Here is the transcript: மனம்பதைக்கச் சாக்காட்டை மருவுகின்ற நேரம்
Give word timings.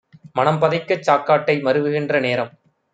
மனம்பதைக்கச் 0.35 1.05
சாக்காட்டை 1.07 1.55
மருவுகின்ற 1.61 2.19
நேரம் 2.19 2.53